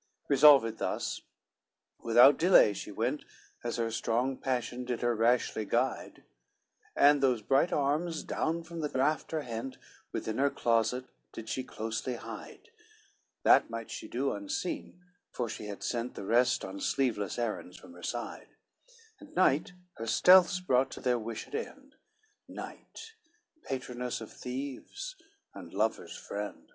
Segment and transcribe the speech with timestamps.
[0.00, 1.20] LXXXIX Resolved thus,
[1.98, 3.22] without delay she went,
[3.62, 6.24] As her strong passion did her rashly guide,
[6.96, 9.76] And those bright arms, down from the rafter hent,
[10.10, 12.70] Within her closet did she closely hide;
[13.42, 17.92] That might she do unseen, for she had sent The rest, on sleeveless errands from
[17.92, 18.56] her side,
[19.18, 21.96] And night her stealths brought to their wished end,
[22.48, 23.12] Night,
[23.64, 25.16] patroness of thieves,
[25.52, 26.72] and lovers' friend.